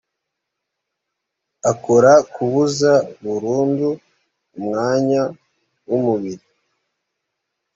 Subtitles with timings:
[1.71, 2.91] akora kubuza
[3.23, 3.89] burundu
[4.57, 5.21] umwanya
[5.89, 6.45] w umubiri